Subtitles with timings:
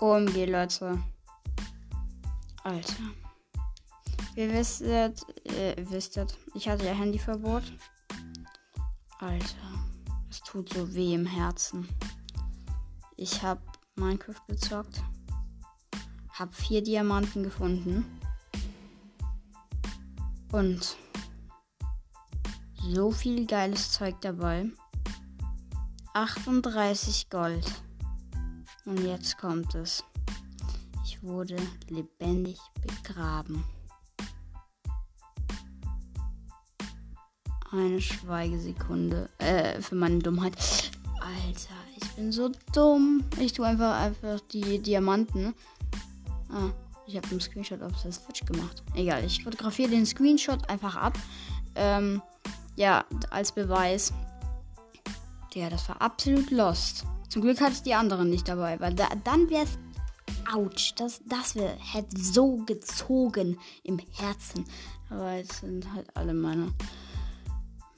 [0.00, 0.98] OMG, Leute.
[2.64, 3.02] Alter.
[4.34, 7.64] Ihr wisstet, äh, wisstet, ich hatte ja Handyverbot.
[9.18, 9.84] Alter,
[10.30, 11.86] es tut so weh im Herzen.
[13.18, 13.60] Ich hab
[13.96, 15.02] Minecraft gezockt.
[16.32, 18.18] Hab vier Diamanten gefunden.
[20.50, 20.96] Und
[22.82, 24.64] so viel geiles Zeug dabei.
[26.14, 27.82] 38 Gold.
[28.84, 30.04] Und jetzt kommt es.
[31.04, 31.56] Ich wurde
[31.88, 33.64] lebendig begraben.
[37.70, 39.28] Eine Schweigesekunde.
[39.38, 40.56] Äh, für meine Dummheit.
[41.20, 43.24] Alter, ich bin so dumm.
[43.38, 45.54] Ich tue einfach einfach die Diamanten.
[46.48, 46.70] Ah,
[47.06, 48.82] ich habe einen Screenshot auf das Switch gemacht.
[48.94, 51.18] Egal, ich fotografiere den Screenshot einfach ab.
[51.74, 52.22] Ähm,
[52.76, 54.12] ja, als Beweis.
[55.54, 57.04] Ja, das war absolut lost.
[57.30, 59.78] Zum Glück hatte ich die anderen nicht dabei, weil da, dann wäre es.
[60.52, 64.64] Autsch, das, das wär, hätte so gezogen im Herzen.
[65.08, 66.72] Aber jetzt sind halt alle meine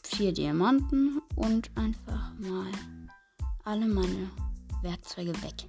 [0.02, 2.70] vier Diamanten und einfach mal
[3.64, 4.30] alle meine
[4.82, 5.68] Werkzeuge weg.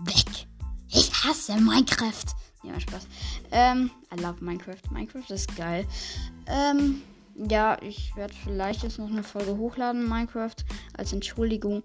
[0.00, 0.46] Weg!
[0.88, 2.26] Ich hasse Minecraft!
[2.62, 3.06] Ja, Spaß.
[3.50, 4.90] Ähm, I love Minecraft.
[4.90, 5.86] Minecraft ist geil.
[6.46, 7.02] Ähm,
[7.34, 10.56] ja, ich werde vielleicht jetzt noch eine Folge hochladen, Minecraft,
[10.96, 11.82] als Entschuldigung,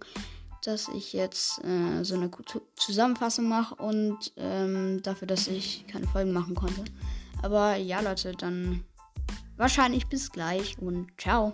[0.64, 2.30] dass ich jetzt äh, so eine
[2.76, 6.84] Zusammenfassung mache und ähm, dafür, dass ich keine Folgen machen konnte.
[7.42, 8.84] Aber ja, Leute, dann
[9.58, 11.54] wahrscheinlich bis gleich und ciao.